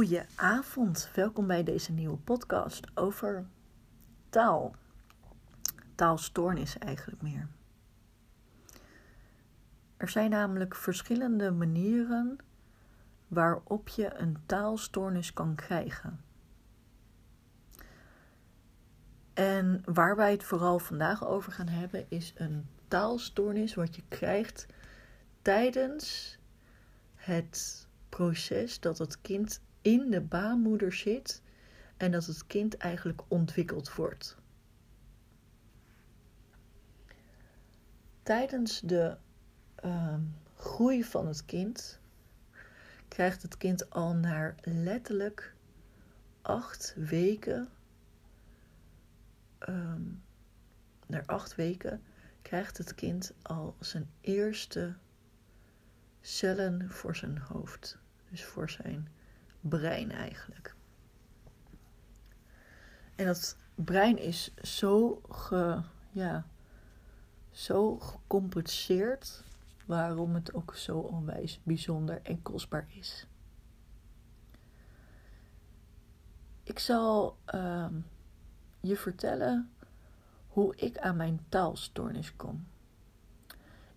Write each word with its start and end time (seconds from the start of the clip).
Goedenavond, 0.00 1.10
welkom 1.14 1.46
bij 1.46 1.62
deze 1.62 1.92
nieuwe 1.92 2.16
podcast 2.16 2.86
over 2.94 3.46
taal. 4.28 4.74
Taalstoornis 5.94 6.78
eigenlijk 6.78 7.22
meer. 7.22 7.48
Er 9.96 10.08
zijn 10.08 10.30
namelijk 10.30 10.74
verschillende 10.74 11.50
manieren 11.50 12.38
waarop 13.28 13.88
je 13.88 14.14
een 14.14 14.36
taalstoornis 14.46 15.32
kan 15.32 15.54
krijgen. 15.54 16.20
En 19.34 19.82
waar 19.84 20.16
wij 20.16 20.30
het 20.30 20.44
vooral 20.44 20.78
vandaag 20.78 21.26
over 21.26 21.52
gaan 21.52 21.68
hebben 21.68 22.06
is 22.08 22.32
een 22.36 22.66
taalstoornis 22.88 23.74
wat 23.74 23.96
je 23.96 24.02
krijgt 24.08 24.66
tijdens 25.42 26.38
het 27.14 27.88
proces 28.08 28.80
dat 28.80 28.98
het 28.98 29.20
kind 29.20 29.60
in 29.82 30.10
de 30.10 30.20
baarmoeder 30.20 30.92
zit 30.92 31.42
en 31.96 32.10
dat 32.10 32.26
het 32.26 32.46
kind 32.46 32.76
eigenlijk 32.76 33.22
ontwikkeld 33.28 33.94
wordt. 33.94 34.36
Tijdens 38.22 38.80
de 38.80 39.16
uh, 39.84 40.14
groei 40.56 41.04
van 41.04 41.26
het 41.26 41.44
kind 41.44 42.00
krijgt 43.08 43.42
het 43.42 43.56
kind 43.56 43.90
al 43.90 44.14
naar 44.14 44.54
letterlijk 44.62 45.54
acht 46.42 46.94
weken. 46.96 47.68
Um, 49.68 50.22
naar 51.06 51.26
acht 51.26 51.54
weken 51.54 52.02
krijgt 52.42 52.78
het 52.78 52.94
kind 52.94 53.32
al 53.42 53.76
zijn 53.80 54.10
eerste 54.20 54.94
cellen 56.20 56.90
voor 56.90 57.16
zijn 57.16 57.38
hoofd. 57.38 57.98
Dus 58.30 58.44
voor 58.44 58.70
zijn 58.70 59.08
brein 59.60 60.10
eigenlijk. 60.10 60.74
En 63.14 63.26
dat 63.26 63.56
brein 63.74 64.18
is 64.18 64.54
zo, 64.54 65.20
ge, 65.28 65.82
ja, 66.10 66.46
zo 67.50 67.98
gecompenseerd 67.98 69.44
waarom 69.86 70.34
het 70.34 70.54
ook 70.54 70.74
zo 70.74 70.98
onwijs 70.98 71.60
bijzonder 71.62 72.22
en 72.22 72.42
kostbaar 72.42 72.86
is. 72.88 73.26
Ik 76.62 76.78
zal 76.78 77.38
uh, 77.54 77.86
je 78.80 78.96
vertellen 78.96 79.70
hoe 80.48 80.76
ik 80.76 80.98
aan 80.98 81.16
mijn 81.16 81.44
taalstoornis 81.48 82.36
kom. 82.36 82.66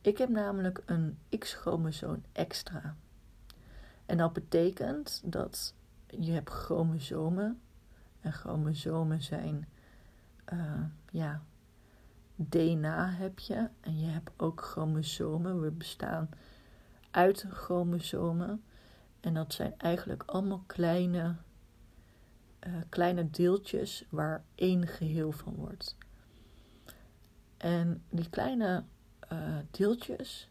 Ik 0.02 0.18
heb 0.18 0.30
namelijk 0.30 0.82
een 0.86 1.18
X-chromosoom 1.40 2.24
extra. 2.32 2.96
En 4.06 4.18
dat 4.18 4.34
betekent 4.34 5.22
dat 5.26 5.74
je 6.08 6.32
hebt 6.32 6.50
chromosomen. 6.50 7.62
En 8.22 8.34
chromosomen 8.34 9.22
zijn, 9.22 9.68
uh, 10.54 10.84
ja, 11.12 11.44
DNA 12.36 13.10
heb 13.10 13.40
je. 13.40 13.70
En 13.82 14.00
je 14.00 14.06
hebt 14.06 14.32
ook 14.38 14.62
chromosomen. 14.62 15.62
We 15.62 15.72
bestaan 15.72 16.30
uit 17.12 17.46
chromosomen. 17.50 18.64
En 19.20 19.34
dat 19.34 19.54
zijn 19.54 19.74
eigenlijk 19.78 20.24
allemaal 20.26 20.64
kleine, 20.66 21.36
uh, 22.68 22.74
kleine 22.90 23.30
deeltjes 23.30 24.06
waar 24.10 24.44
één 24.56 24.88
geheel 24.88 25.32
van 25.32 25.56
wordt. 25.56 25.98
En 27.58 28.04
die 28.10 28.30
kleine 28.30 28.84
uh, 29.34 29.58
deeltjes, 29.72 30.50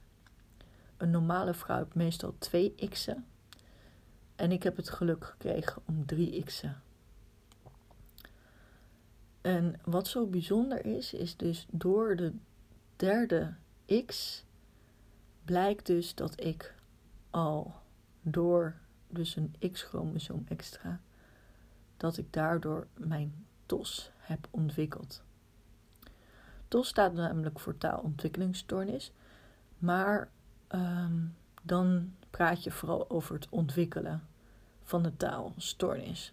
een 0.97 1.11
normale 1.11 1.55
vrouw 1.55 1.78
heeft 1.78 1.95
meestal 1.95 2.34
twee 2.39 2.75
x'en. 2.89 3.27
En 4.43 4.53
ik 4.53 4.62
heb 4.62 4.77
het 4.77 4.91
geluk 4.91 5.25
gekregen 5.25 5.83
om 5.86 6.07
drie 6.07 6.45
x'en. 6.45 6.83
En 9.41 9.80
wat 9.85 10.08
zo 10.08 10.27
bijzonder 10.27 10.86
is, 10.86 11.13
is 11.13 11.36
dus 11.36 11.67
door 11.70 12.17
de 12.17 12.33
derde 12.97 13.55
x 14.07 14.45
blijkt 15.45 15.86
dus 15.86 16.14
dat 16.14 16.41
ik 16.45 16.75
al 17.30 17.75
door 18.23 18.75
dus 19.08 19.36
een 19.36 19.55
x-chromosoom 19.73 20.45
extra, 20.48 21.01
dat 21.97 22.17
ik 22.17 22.33
daardoor 22.33 22.86
mijn 22.95 23.47
TOS 23.67 24.11
heb 24.17 24.48
ontwikkeld. 24.51 25.23
TOS 26.69 26.89
staat 26.89 27.13
namelijk 27.13 27.61
voor 27.61 27.79
taalontwikkelingsstoornis, 27.79 29.13
maar 29.79 30.29
um, 30.69 31.36
dan 31.63 32.14
praat 32.30 32.63
je 32.64 32.70
vooral 32.70 33.11
over 33.11 33.35
het 33.35 33.48
ontwikkelen 33.48 34.30
van 34.92 35.03
de 35.03 35.17
taalstoornis. 35.17 36.33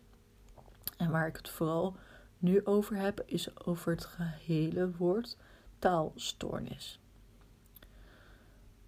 En 0.97 1.11
waar 1.11 1.27
ik 1.27 1.35
het 1.35 1.49
vooral 1.49 1.95
nu 2.37 2.65
over 2.65 2.95
heb, 2.95 3.23
is 3.25 3.65
over 3.65 3.91
het 3.91 4.05
gehele 4.05 4.91
woord 4.97 5.37
taalstoornis. 5.79 6.99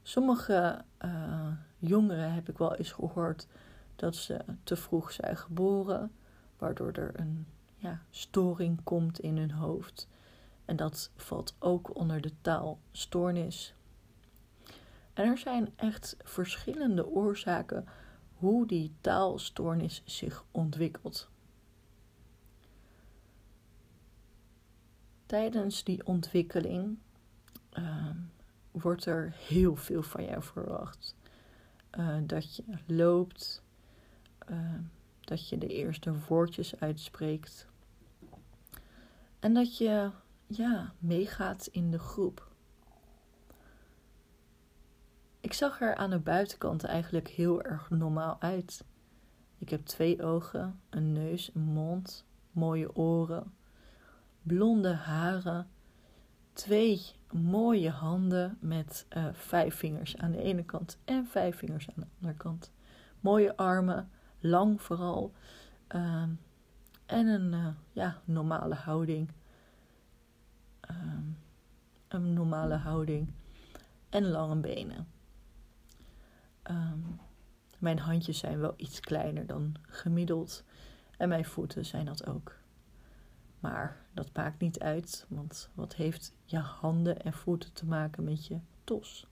Sommige 0.01 0.81
uh, 1.05 1.51
jongeren 1.77 2.33
heb 2.33 2.49
ik 2.49 2.57
wel 2.57 2.75
eens 2.75 2.91
gehoord 2.91 3.47
dat 3.95 4.15
ze 4.15 4.39
te 4.63 4.75
vroeg 4.75 5.11
zijn 5.11 5.37
geboren, 5.37 6.11
waardoor 6.57 6.91
er 6.91 7.19
een 7.19 7.47
ja, 7.75 8.01
storing 8.09 8.83
komt 8.83 9.19
in 9.19 9.37
hun 9.37 9.51
hoofd. 9.51 10.07
En 10.65 10.75
dat 10.75 11.11
valt 11.15 11.55
ook 11.59 11.95
onder 11.95 12.21
de 12.21 12.31
taalstoornis. 12.41 13.73
En 15.13 15.25
er 15.25 15.37
zijn 15.37 15.73
echt 15.75 16.15
verschillende 16.23 17.07
oorzaken 17.07 17.87
hoe 18.41 18.67
die 18.67 18.91
taalstoornis 19.01 20.01
zich 20.05 20.45
ontwikkelt. 20.51 21.29
Tijdens 25.25 25.83
die 25.83 26.05
ontwikkeling 26.05 26.97
uh, 27.73 28.09
wordt 28.71 29.05
er 29.05 29.35
heel 29.37 29.75
veel 29.75 30.03
van 30.03 30.25
jou 30.25 30.43
verwacht. 30.43 31.15
Uh, 31.97 32.17
dat 32.23 32.55
je 32.55 32.63
loopt, 32.85 33.63
uh, 34.49 34.79
dat 35.19 35.49
je 35.49 35.57
de 35.57 35.67
eerste 35.67 36.13
woordjes 36.27 36.79
uitspreekt. 36.79 37.67
En 39.39 39.53
dat 39.53 39.77
je 39.77 40.09
ja, 40.47 40.93
meegaat 40.99 41.67
in 41.71 41.91
de 41.91 41.99
groep. 41.99 42.50
Ik 45.51 45.57
zag 45.57 45.81
er 45.81 45.95
aan 45.95 46.09
de 46.09 46.19
buitenkant 46.19 46.83
eigenlijk 46.83 47.27
heel 47.27 47.61
erg 47.61 47.89
normaal 47.89 48.37
uit. 48.39 48.83
Ik 49.57 49.69
heb 49.69 49.85
twee 49.85 50.23
ogen, 50.23 50.79
een 50.89 51.13
neus, 51.13 51.51
een 51.53 51.61
mond, 51.61 52.25
mooie 52.51 52.95
oren, 52.95 53.53
blonde 54.41 54.93
haren, 54.93 55.67
twee 56.53 57.01
mooie 57.31 57.89
handen 57.89 58.57
met 58.59 59.05
uh, 59.17 59.25
vijf 59.31 59.75
vingers 59.75 60.17
aan 60.17 60.31
de 60.31 60.41
ene 60.41 60.63
kant 60.63 60.97
en 61.05 61.25
vijf 61.27 61.57
vingers 61.57 61.87
aan 61.87 62.03
de 62.03 62.07
andere 62.15 62.37
kant. 62.37 62.71
Mooie 63.19 63.57
armen, 63.57 64.09
lang 64.39 64.81
vooral. 64.81 65.33
Uh, 65.95 66.23
en 67.05 67.27
een 67.27 67.53
uh, 67.53 67.67
ja, 67.91 68.21
normale 68.25 68.75
houding. 68.75 69.31
Ehm, 70.79 71.23
een 72.07 72.33
normale 72.33 72.75
houding. 72.75 73.33
En 74.09 74.27
lange 74.27 74.55
benen. 74.55 75.19
Um, 76.71 77.19
mijn 77.79 77.99
handjes 77.99 78.37
zijn 78.37 78.59
wel 78.59 78.73
iets 78.77 78.99
kleiner 78.99 79.45
dan 79.45 79.75
gemiddeld. 79.81 80.63
En 81.17 81.29
mijn 81.29 81.45
voeten 81.45 81.85
zijn 81.85 82.05
dat 82.05 82.27
ook. 82.27 82.55
Maar 83.59 84.05
dat 84.13 84.29
maakt 84.33 84.59
niet 84.59 84.79
uit, 84.79 85.25
want 85.29 85.69
wat 85.73 85.95
heeft 85.95 86.33
je 86.45 86.57
handen 86.57 87.21
en 87.21 87.33
voeten 87.33 87.73
te 87.73 87.85
maken 87.85 88.23
met 88.23 88.47
je 88.47 88.59
tos? 88.83 89.27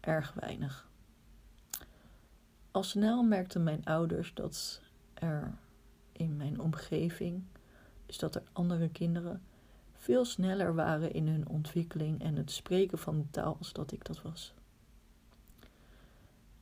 Erg 0.00 0.32
weinig. 0.32 0.88
Al 2.70 2.82
snel 2.82 3.22
merkten 3.22 3.62
mijn 3.62 3.84
ouders 3.84 4.34
dat 4.34 4.80
er 5.14 5.58
in 6.12 6.36
mijn 6.36 6.60
omgeving, 6.60 7.44
dus 8.06 8.18
dat 8.18 8.34
er 8.34 8.42
andere 8.52 8.88
kinderen 8.88 9.42
veel 9.92 10.24
sneller 10.24 10.74
waren 10.74 11.12
in 11.12 11.28
hun 11.28 11.48
ontwikkeling 11.48 12.22
en 12.22 12.36
het 12.36 12.50
spreken 12.50 12.98
van 12.98 13.18
de 13.18 13.30
taal 13.30 13.56
als 13.58 13.72
dat 13.72 13.92
ik 13.92 14.04
dat 14.04 14.22
was 14.22 14.54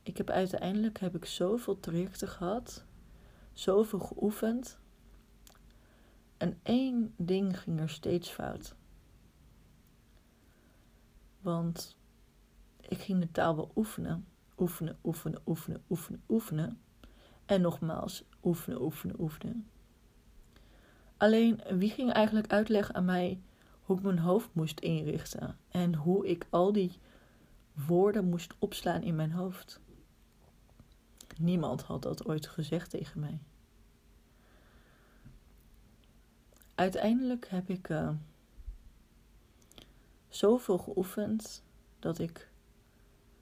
ik 0.05 0.17
heb 0.17 0.29
uiteindelijk 0.29 0.99
heb 0.99 1.15
ik 1.15 1.25
zoveel 1.25 1.79
trajecten 1.79 2.27
gehad, 2.27 2.85
zoveel 3.53 3.99
geoefend. 3.99 4.79
En 6.37 6.59
één 6.63 7.13
ding 7.17 7.59
ging 7.59 7.79
er 7.79 7.89
steeds 7.89 8.29
fout. 8.29 8.75
Want 11.41 11.97
ik 12.81 12.97
ging 12.97 13.19
de 13.19 13.31
taal 13.31 13.55
wel 13.55 13.71
oefenen, 13.75 14.27
oefenen, 14.57 14.97
oefenen, 15.03 15.41
oefenen, 15.45 15.83
oefenen, 15.89 16.23
oefenen. 16.29 16.81
En 17.45 17.61
nogmaals, 17.61 18.23
oefenen, 18.43 18.81
oefenen, 18.81 19.19
oefenen. 19.19 19.69
Alleen 21.17 21.61
wie 21.69 21.89
ging 21.89 22.11
eigenlijk 22.11 22.51
uitleggen 22.51 22.95
aan 22.95 23.05
mij 23.05 23.41
hoe 23.81 23.97
ik 23.97 24.03
mijn 24.03 24.19
hoofd 24.19 24.49
moest 24.53 24.79
inrichten 24.79 25.57
en 25.69 25.95
hoe 25.95 26.27
ik 26.27 26.47
al 26.49 26.71
die 26.71 26.99
woorden 27.87 28.29
moest 28.29 28.53
opslaan 28.59 29.01
in 29.01 29.15
mijn 29.15 29.31
hoofd? 29.31 29.83
Niemand 31.39 31.81
had 31.81 32.01
dat 32.01 32.25
ooit 32.25 32.47
gezegd 32.47 32.89
tegen 32.89 33.19
mij. 33.19 33.39
Uiteindelijk 36.75 37.47
heb 37.49 37.69
ik 37.69 37.89
uh, 37.89 38.09
zoveel 40.29 40.77
geoefend 40.77 41.63
dat 41.99 42.19
ik 42.19 42.49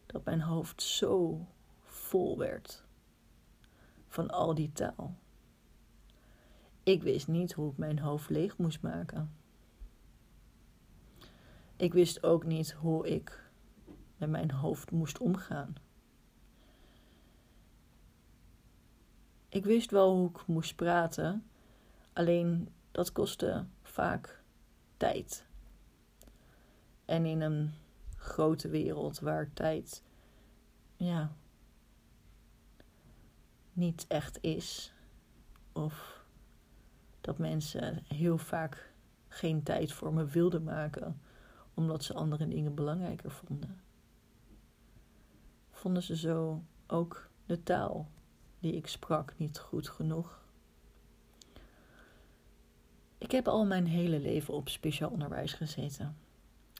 dat 0.05 0.25
mijn 0.25 0.41
hoofd 0.41 0.81
zo 0.81 1.47
vol 1.81 2.37
werd 2.37 2.83
van 4.07 4.29
al 4.29 4.53
die 4.53 4.71
taal. 4.71 5.15
Ik 6.83 7.03
wist 7.03 7.27
niet 7.27 7.53
hoe 7.53 7.71
ik 7.71 7.77
mijn 7.77 7.99
hoofd 7.99 8.29
leeg 8.29 8.57
moest 8.57 8.81
maken. 8.81 9.35
Ik 11.75 11.93
wist 11.93 12.23
ook 12.23 12.45
niet 12.45 12.71
hoe 12.71 13.07
ik 13.07 13.51
met 14.17 14.29
mijn 14.29 14.51
hoofd 14.51 14.91
moest 14.91 15.17
omgaan. 15.17 15.75
Ik 19.53 19.65
wist 19.65 19.91
wel 19.91 20.15
hoe 20.15 20.29
ik 20.29 20.47
moest 20.47 20.75
praten, 20.75 21.45
alleen 22.13 22.69
dat 22.91 23.11
kostte 23.11 23.65
vaak 23.81 24.41
tijd. 24.97 25.45
En 27.05 27.25
in 27.25 27.41
een 27.41 27.71
grote 28.17 28.69
wereld 28.69 29.19
waar 29.19 29.53
tijd, 29.53 30.03
ja, 30.95 31.35
niet 33.73 34.05
echt 34.07 34.37
is, 34.41 34.93
of 35.71 36.25
dat 37.21 37.37
mensen 37.37 38.03
heel 38.07 38.37
vaak 38.37 38.93
geen 39.27 39.63
tijd 39.63 39.93
voor 39.93 40.13
me 40.13 40.25
wilden 40.25 40.63
maken 40.63 41.21
omdat 41.73 42.03
ze 42.03 42.13
andere 42.13 42.47
dingen 42.47 42.75
belangrijker 42.75 43.31
vonden. 43.31 43.81
Vonden 45.71 46.03
ze 46.03 46.17
zo 46.17 46.63
ook 46.87 47.29
de 47.45 47.63
taal 47.63 48.07
die 48.63 48.73
ik 48.73 48.87
sprak 48.87 49.33
niet 49.37 49.59
goed 49.59 49.89
genoeg? 49.89 50.41
Ik 53.17 53.31
heb 53.31 53.47
al 53.47 53.65
mijn 53.65 53.85
hele 53.85 54.19
leven 54.19 54.53
op 54.53 54.69
speciaal 54.69 55.09
onderwijs 55.09 55.53
gezeten. 55.53 56.17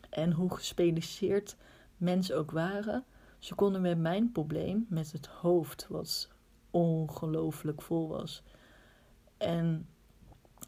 En 0.09 0.31
hoe 0.31 0.55
gespecialiseerd 0.55 1.55
mensen 1.97 2.37
ook 2.37 2.51
waren, 2.51 3.03
ze 3.39 3.55
konden 3.55 3.81
met 3.81 3.97
mijn 3.97 4.31
probleem, 4.31 4.85
met 4.89 5.11
het 5.11 5.25
hoofd 5.25 5.87
wat 5.89 6.29
ongelooflijk 6.71 7.81
vol 7.81 8.07
was, 8.07 8.43
en 9.37 9.87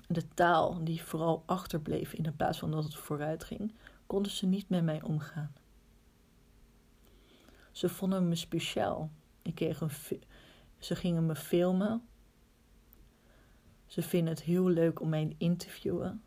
de 0.07 0.27
taal 0.27 0.83
die 0.83 1.03
vooral 1.03 1.43
achterbleef 1.45 2.13
in 2.13 2.35
plaats 2.35 2.59
van 2.59 2.71
dat 2.71 2.83
het 2.83 2.95
vooruit 2.95 3.43
ging, 3.43 3.73
konden 4.05 4.31
ze 4.31 4.45
niet 4.45 4.69
met 4.69 4.83
mij 4.83 5.01
omgaan. 5.01 5.53
Ze 7.71 7.89
vonden 7.89 8.27
me 8.27 8.35
speciaal. 8.35 9.09
Ik 9.41 9.55
kreeg 9.55 9.81
een 9.81 9.89
ze 10.77 10.95
gingen 10.95 11.25
me 11.25 11.35
filmen. 11.35 12.07
Ze 13.85 14.01
vinden 14.01 14.33
het 14.33 14.43
heel 14.43 14.67
leuk 14.67 15.01
om 15.01 15.09
mij 15.09 15.27
te 15.27 15.35
interviewen 15.37 16.23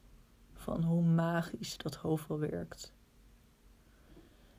van 0.54 0.82
hoe 0.82 1.02
magisch 1.02 1.76
dat 1.76 1.94
hoofd 1.94 2.28
wel 2.28 2.38
werkt. 2.38 2.92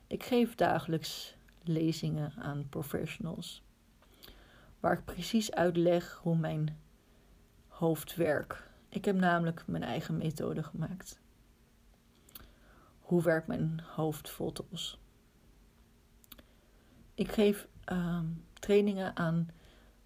Ik 0.06 0.22
geef 0.22 0.54
dagelijks 0.54 1.36
lezingen 1.62 2.32
aan 2.36 2.68
professionals, 2.68 3.62
waar 4.80 4.92
ik 4.92 5.04
precies 5.04 5.52
uitleg 5.52 6.18
hoe 6.22 6.36
mijn 6.36 6.78
hoofd 7.68 8.16
werkt. 8.16 8.68
Ik 8.88 9.04
heb 9.04 9.16
namelijk 9.16 9.66
mijn 9.66 9.82
eigen 9.82 10.16
methode 10.16 10.62
gemaakt. 10.62 11.20
Hoe 12.98 13.22
werkt 13.22 13.46
mijn 13.46 13.80
hoofd? 13.80 14.38
Ik 17.14 17.32
geef 17.32 17.68
uh, 17.92 18.20
trainingen 18.52 19.16
aan 19.16 19.48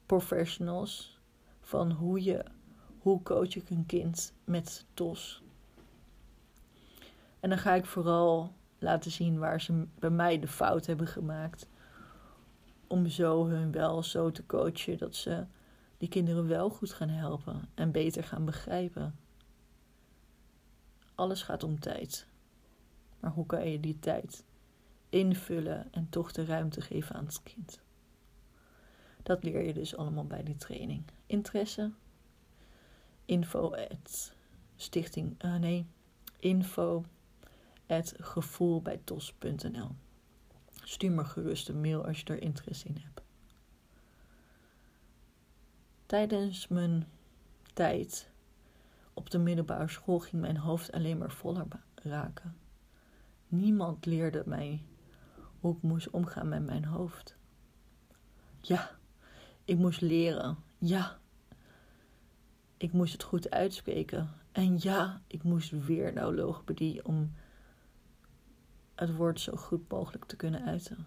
professionals 0.07 1.21
van 1.61 1.91
hoe 1.91 2.23
je 2.23 2.45
hoe 2.99 3.23
coach 3.23 3.57
ik 3.57 3.71
een 3.71 3.87
kind 3.87 4.33
met 4.45 4.87
TOS. 4.95 5.43
En 7.41 7.49
dan 7.49 7.59
ga 7.59 7.75
ik 7.75 7.85
vooral 7.85 8.53
laten 8.79 9.11
zien 9.11 9.39
waar 9.39 9.61
ze 9.61 9.87
bij 9.99 10.11
mij 10.11 10.39
de 10.39 10.49
fout 10.49 10.87
hebben 10.87 11.07
gemaakt. 11.07 11.69
Om 12.87 13.09
zo 13.09 13.47
hun 13.47 13.73
wel 13.73 14.03
zo 14.03 14.31
te 14.31 14.47
coachen 14.47 14.99
dat 14.99 15.15
ze 15.15 15.47
die 15.99 16.09
kinderen 16.09 16.47
wel 16.47 16.71
goed 16.71 16.93
gaan 16.93 17.09
helpen 17.09 17.69
en 17.75 17.93
beter 17.93 18.25
gaan 18.25 18.45
begrijpen. 18.45 19.19
Alles 21.15 21.43
gaat 21.43 21.63
om 21.63 21.81
tijd. 21.81 22.27
Maar 23.21 23.31
hoe 23.31 23.47
kan 23.47 23.71
je 23.71 23.81
die 23.81 23.99
tijd 23.99 24.45
invullen 25.09 25.93
en 25.93 26.09
toch 26.09 26.33
de 26.33 26.45
ruimte 26.45 26.81
geven 26.81 27.15
aan 27.17 27.25
het 27.25 27.43
kind? 27.43 27.84
Dat 29.25 29.45
leer 29.45 29.63
je 29.63 29.73
dus 29.75 29.97
allemaal 29.97 30.27
bij 30.27 30.43
die 30.43 30.57
training. 30.57 31.03
Interesse? 31.27 31.91
Info 33.25 33.75
at 33.75 34.35
stichting, 34.77 35.45
uh, 35.45 35.57
nee, 35.57 35.87
info 36.39 37.05
at 37.87 38.15
gevoelbijtos.nl 38.19 39.91
Stuur 40.83 41.11
me 41.11 41.25
gerust 41.25 41.69
een 41.69 41.81
mail 41.81 42.07
als 42.07 42.21
je 42.21 42.25
er 42.25 42.43
interesse 42.43 42.87
in 42.87 42.97
hebt. 42.97 43.23
Tijdens 46.07 46.69
mijn 46.69 47.07
tijd 47.73 48.31
op 49.15 49.31
de 49.31 49.39
middelbare 49.39 49.89
school 49.89 50.19
ging 50.19 50.43
mijn 50.43 50.57
hoofd 50.57 50.93
alleen 50.93 51.19
maar 51.19 51.31
voller 51.31 51.67
raken. 51.95 52.57
Niemand 53.49 54.07
leerde 54.07 54.43
mij 54.47 54.85
hoe 55.61 55.77
ik 55.77 55.83
moest 55.83 56.11
omgaan 56.11 56.49
met 56.49 56.65
mijn 56.65 56.85
hoofd. 56.85 57.37
Ja, 58.61 58.99
ik 59.65 59.79
moest 59.79 60.01
leren. 60.01 60.57
Ja, 60.79 61.19
ik 62.77 62.93
moest 62.93 63.13
het 63.13 63.23
goed 63.23 63.51
uitspreken. 63.51 64.31
En 64.53 64.77
ja, 64.79 65.23
ik 65.27 65.43
moest 65.43 65.71
weer 65.71 66.13
naar 66.13 66.33
logopedie 66.33 67.05
om 67.05 67.33
het 68.95 69.17
woord 69.17 69.41
zo 69.41 69.57
goed 69.57 69.91
mogelijk 69.91 70.25
te 70.25 70.37
kunnen 70.37 70.65
uiten. 70.65 71.07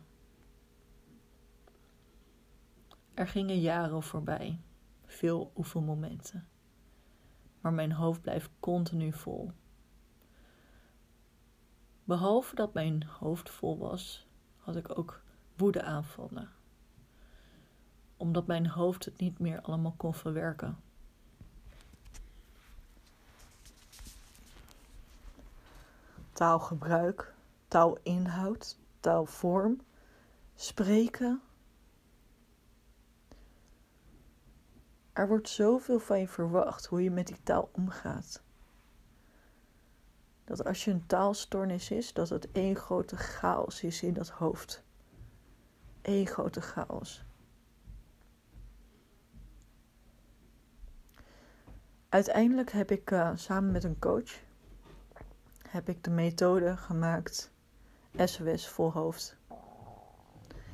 Er 3.14 3.28
gingen 3.28 3.60
jaren 3.60 4.04
voorbij, 4.04 4.60
veel 5.06 5.52
oefenmomenten. 5.56 6.48
Maar 7.62 7.74
mijn 7.74 7.92
hoofd 7.92 8.22
blijft 8.22 8.50
continu 8.60 9.14
vol. 9.14 9.52
Behalve 12.04 12.56
dat 12.56 12.74
mijn 12.74 13.04
hoofd 13.04 13.50
vol 13.50 13.78
was, 13.78 14.28
had 14.56 14.76
ik 14.76 14.98
ook 14.98 15.22
woedeaanvallen 15.56 16.57
omdat 18.18 18.48
mijn 18.48 18.68
hoofd 18.68 19.06
het 19.06 19.18
niet 19.18 19.40
meer 19.40 19.62
allemaal 19.62 19.94
kon 19.98 20.14
verwerken. 20.14 20.78
Taalgebruik, 26.32 27.34
taalinhoud, 27.68 28.78
taalvorm, 29.00 29.82
spreken. 30.56 31.42
Er 35.14 35.28
wordt 35.28 35.50
zoveel 35.50 36.00
van 36.00 36.20
je 36.20 36.28
verwacht 36.28 36.86
hoe 36.86 37.04
je 37.04 37.12
met 37.12 37.28
die 37.28 37.44
taal 37.44 37.70
omgaat. 37.72 38.42
Dat 40.44 40.66
als 40.66 40.86
je 40.86 40.92
een 40.92 41.06
taalstoornis 41.06 41.92
is, 41.92 42.14
dat 42.14 42.30
het 42.30 42.52
één 42.52 42.76
grote 42.76 43.18
chaos 43.18 43.84
is 43.84 44.04
in 44.04 44.14
dat 44.14 44.30
hoofd. 44.30 44.84
Eén 46.02 46.28
grote 46.28 46.62
chaos. 46.62 47.27
Uiteindelijk 52.10 52.72
heb 52.72 52.92
ik 52.92 53.12
uh, 53.12 53.32
samen 53.36 53.72
met 53.72 53.84
een 53.84 54.00
coach 54.00 54.46
heb 55.70 55.90
ik 55.90 56.04
de 56.04 56.10
methode 56.10 56.78
gemaakt 56.78 57.52
SOS 58.16 58.68
vol 58.68 58.92
hoofd. 58.92 59.38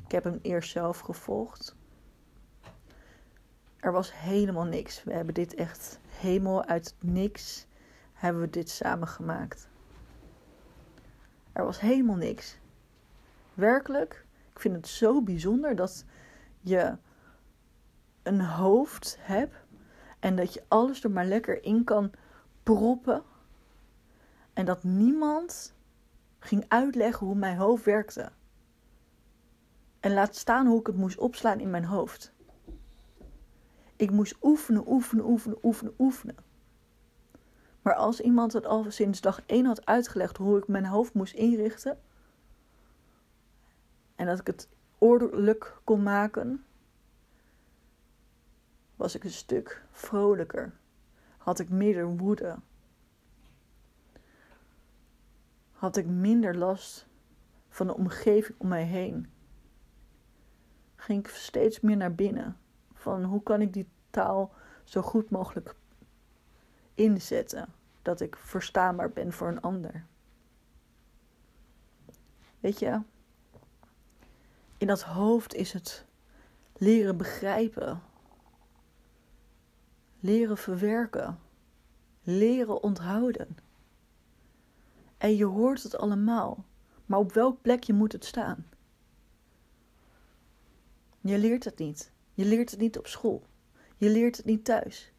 Ik 0.04 0.12
heb 0.12 0.24
hem 0.24 0.38
eerst 0.42 0.70
zelf 0.70 0.98
gevolgd. 0.98 1.76
Er 3.76 3.92
was 3.92 4.14
helemaal 4.14 4.64
niks. 4.64 5.04
We 5.04 5.12
hebben 5.12 5.34
dit 5.34 5.54
echt 5.54 6.00
helemaal 6.08 6.64
uit 6.64 6.96
niks 7.00 7.66
hebben 8.12 8.42
we 8.42 8.50
dit 8.50 8.70
samen 8.70 9.08
gemaakt. 9.08 9.68
Er 11.52 11.64
was 11.64 11.80
helemaal 11.80 12.16
niks. 12.16 12.58
Werkelijk, 13.54 14.26
ik 14.52 14.60
vind 14.60 14.74
het 14.74 14.88
zo 14.88 15.22
bijzonder 15.22 15.76
dat 15.76 16.04
je 16.60 16.96
een 18.22 18.40
hoofd 18.40 19.16
hebt 19.20 19.63
en 20.24 20.36
dat 20.36 20.54
je 20.54 20.62
alles 20.68 21.04
er 21.04 21.10
maar 21.10 21.24
lekker 21.24 21.64
in 21.64 21.84
kan 21.84 22.10
proppen. 22.62 23.22
En 24.52 24.64
dat 24.64 24.82
niemand 24.82 25.74
ging 26.38 26.64
uitleggen 26.68 27.26
hoe 27.26 27.36
mijn 27.36 27.56
hoofd 27.56 27.84
werkte. 27.84 28.32
En 30.00 30.12
laat 30.12 30.36
staan 30.36 30.66
hoe 30.66 30.80
ik 30.80 30.86
het 30.86 30.96
moest 30.96 31.18
opslaan 31.18 31.60
in 31.60 31.70
mijn 31.70 31.84
hoofd. 31.84 32.32
Ik 33.96 34.10
moest 34.10 34.36
oefenen, 34.42 34.90
oefenen, 34.92 35.24
oefenen, 35.24 35.58
oefenen, 35.62 35.94
oefenen. 35.98 36.36
Maar 37.82 37.94
als 37.94 38.20
iemand 38.20 38.52
het 38.52 38.66
al 38.66 38.90
sinds 38.90 39.20
dag 39.20 39.40
1 39.46 39.66
had 39.66 39.86
uitgelegd 39.86 40.36
hoe 40.36 40.58
ik 40.58 40.68
mijn 40.68 40.86
hoofd 40.86 41.14
moest 41.14 41.34
inrichten. 41.34 41.98
En 44.14 44.26
dat 44.26 44.40
ik 44.40 44.46
het 44.46 44.68
ordelijk 44.98 45.76
kon 45.84 46.02
maken. 46.02 46.64
Was 48.96 49.14
ik 49.14 49.24
een 49.24 49.30
stuk 49.30 49.84
vrolijker. 49.90 50.72
Had 51.36 51.58
ik 51.58 51.68
minder 51.68 52.16
woede. 52.16 52.56
Had 55.72 55.96
ik 55.96 56.06
minder 56.06 56.56
last 56.56 57.06
van 57.68 57.86
de 57.86 57.94
omgeving 57.94 58.58
om 58.58 58.68
mij 58.68 58.84
heen. 58.84 59.30
Ging 60.96 61.26
ik 61.26 61.28
steeds 61.28 61.80
meer 61.80 61.96
naar 61.96 62.14
binnen. 62.14 62.56
Van 62.92 63.24
hoe 63.24 63.42
kan 63.42 63.60
ik 63.60 63.72
die 63.72 63.88
taal 64.10 64.52
zo 64.84 65.02
goed 65.02 65.30
mogelijk 65.30 65.74
inzetten. 66.94 67.68
Dat 68.02 68.20
ik 68.20 68.36
verstaanbaar 68.36 69.10
ben 69.10 69.32
voor 69.32 69.48
een 69.48 69.60
ander. 69.60 70.04
Weet 72.60 72.78
je, 72.78 73.00
in 74.78 74.86
dat 74.86 75.02
hoofd 75.02 75.54
is 75.54 75.72
het 75.72 76.04
leren 76.72 77.16
begrijpen, 77.16 78.02
leren 80.24 80.56
verwerken, 80.56 81.38
leren 82.22 82.82
onthouden. 82.82 83.56
En 85.18 85.36
je 85.36 85.44
hoort 85.44 85.82
het 85.82 85.96
allemaal, 85.96 86.64
maar 87.06 87.18
op 87.18 87.32
welk 87.32 87.62
plekje 87.62 87.92
moet 87.92 88.12
het 88.12 88.24
staan? 88.24 88.66
Je 91.20 91.38
leert 91.38 91.64
het 91.64 91.78
niet. 91.78 92.12
Je 92.34 92.44
leert 92.44 92.70
het 92.70 92.80
niet 92.80 92.98
op 92.98 93.06
school. 93.06 93.42
Je 93.96 94.10
leert 94.10 94.36
het 94.36 94.46
niet 94.46 94.64
thuis. 94.64 95.12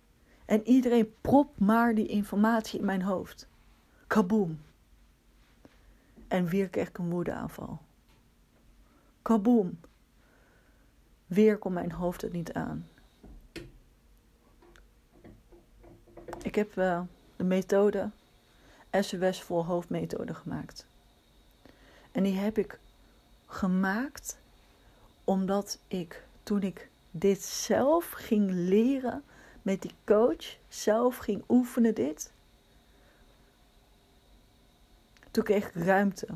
En 0.45 0.67
iedereen 0.67 1.13
propt 1.21 1.59
maar 1.59 1.95
die 1.95 2.07
informatie 2.07 2.79
in 2.79 2.85
mijn 2.85 3.01
hoofd. 3.01 3.47
Kaboom. 4.07 4.59
En 6.27 6.45
weer 6.45 6.69
kreeg 6.69 6.87
ik 6.87 6.97
een 6.97 7.09
woedeaanval. 7.09 7.81
Kaboom. 9.21 9.79
Weer 11.25 11.57
kon 11.57 11.73
mijn 11.73 11.91
hoofd 11.91 12.21
het 12.21 12.31
niet 12.31 12.53
aan. 12.53 12.87
Ik 16.55 16.61
heb 16.61 16.77
uh, 16.77 17.01
de 17.35 17.43
methode 17.43 18.09
SOS 18.91 19.41
vol 19.41 19.65
hoofdmethode 19.65 20.33
gemaakt. 20.33 20.85
En 22.11 22.23
die 22.23 22.37
heb 22.37 22.57
ik 22.57 22.79
gemaakt 23.47 24.37
omdat 25.23 25.79
ik 25.87 26.23
toen 26.43 26.61
ik 26.61 26.89
dit 27.11 27.43
zelf 27.43 28.11
ging 28.11 28.51
leren 28.51 29.23
met 29.61 29.81
die 29.81 29.93
coach, 30.03 30.57
zelf 30.69 31.17
ging 31.17 31.43
oefenen 31.49 31.95
dit. 31.95 32.31
Toen 35.31 35.43
kreeg 35.43 35.67
ik 35.67 35.83
ruimte. 35.83 36.27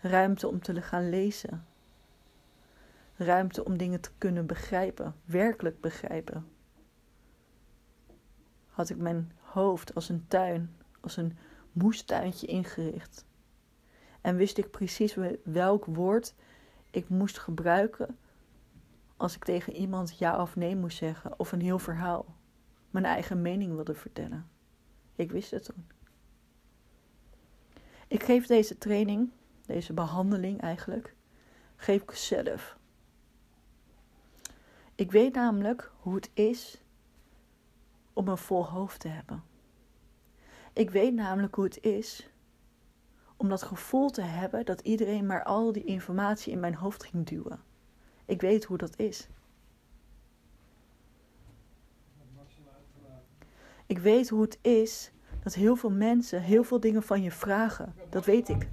Ruimte 0.00 0.48
om 0.48 0.62
te 0.62 0.82
gaan 0.82 1.08
lezen. 1.10 1.66
Ruimte 3.16 3.64
om 3.64 3.76
dingen 3.76 4.00
te 4.00 4.10
kunnen 4.18 4.46
begrijpen, 4.46 5.14
werkelijk 5.24 5.80
begrijpen. 5.80 6.57
Had 8.78 8.90
ik 8.90 8.96
mijn 8.96 9.32
hoofd 9.40 9.94
als 9.94 10.08
een 10.08 10.24
tuin, 10.28 10.76
als 11.00 11.16
een 11.16 11.36
moestuintje 11.72 12.46
ingericht. 12.46 13.26
En 14.20 14.36
wist 14.36 14.58
ik 14.58 14.70
precies 14.70 15.16
welk 15.44 15.84
woord 15.84 16.34
ik 16.90 17.08
moest 17.08 17.38
gebruiken 17.38 18.18
als 19.16 19.34
ik 19.34 19.44
tegen 19.44 19.72
iemand 19.72 20.18
ja 20.18 20.40
of 20.40 20.56
nee 20.56 20.76
moest 20.76 20.96
zeggen 20.96 21.38
of 21.38 21.52
een 21.52 21.60
heel 21.60 21.78
verhaal, 21.78 22.36
mijn 22.90 23.04
eigen 23.04 23.42
mening 23.42 23.74
wilde 23.74 23.94
vertellen. 23.94 24.48
Ik 25.14 25.30
wist 25.30 25.50
het 25.50 25.64
toen. 25.64 25.86
Ik 28.08 28.22
geef 28.22 28.46
deze 28.46 28.78
training, 28.78 29.30
deze 29.66 29.92
behandeling 29.92 30.60
eigenlijk, 30.60 31.14
geef 31.76 32.02
ik 32.02 32.10
zelf. 32.10 32.78
Ik 34.94 35.10
weet 35.10 35.34
namelijk 35.34 35.90
hoe 36.00 36.14
het 36.14 36.30
is 36.34 36.82
om 38.18 38.28
een 38.28 38.38
vol 38.38 38.66
hoofd 38.66 39.00
te 39.00 39.08
hebben. 39.08 39.42
Ik 40.72 40.90
weet 40.90 41.14
namelijk 41.14 41.54
hoe 41.54 41.64
het 41.64 41.82
is 41.82 42.30
om 43.36 43.48
dat 43.48 43.62
gevoel 43.62 44.10
te 44.10 44.22
hebben 44.22 44.64
dat 44.64 44.80
iedereen 44.80 45.26
maar 45.26 45.44
al 45.44 45.72
die 45.72 45.84
informatie 45.84 46.52
in 46.52 46.60
mijn 46.60 46.74
hoofd 46.74 47.04
ging 47.04 47.26
duwen. 47.26 47.60
Ik 48.24 48.40
weet 48.40 48.64
hoe 48.64 48.76
dat 48.76 48.98
is. 48.98 49.28
Ik 53.86 53.98
weet 53.98 54.28
hoe 54.28 54.42
het 54.42 54.58
is 54.60 55.12
dat 55.42 55.54
heel 55.54 55.76
veel 55.76 55.90
mensen 55.90 56.42
heel 56.42 56.64
veel 56.64 56.80
dingen 56.80 57.02
van 57.02 57.22
je 57.22 57.30
vragen. 57.30 57.94
Dat 58.10 58.24
weet 58.24 58.48
ik. 58.48 58.68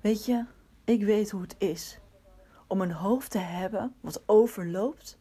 Weet 0.00 0.24
je, 0.24 0.44
ik 0.84 1.04
weet 1.04 1.30
hoe 1.30 1.40
het 1.40 1.54
is 1.58 1.98
om 2.66 2.80
een 2.80 2.92
hoofd 2.92 3.30
te 3.30 3.38
hebben 3.38 3.94
wat 4.00 4.22
overloopt. 4.26 5.18